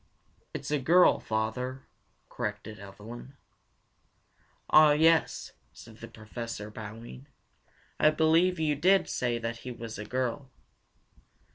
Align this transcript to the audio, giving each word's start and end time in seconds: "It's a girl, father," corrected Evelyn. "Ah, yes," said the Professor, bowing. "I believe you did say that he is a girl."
"It's 0.51 0.71
a 0.71 0.79
girl, 0.79 1.19
father," 1.19 1.83
corrected 2.27 2.79
Evelyn. 2.79 3.37
"Ah, 4.67 4.93
yes," 4.93 5.51
said 5.73 5.97
the 5.97 6.07
Professor, 6.07 6.71
bowing. 6.71 7.27
"I 7.99 8.09
believe 8.09 8.59
you 8.59 8.75
did 8.75 9.07
say 9.07 9.37
that 9.37 9.57
he 9.57 9.69
is 9.69 9.99
a 9.99 10.05
girl." 10.05 10.49